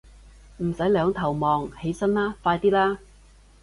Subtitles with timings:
[0.57, 2.97] 唔使兩頭望，起身啦，快啲啦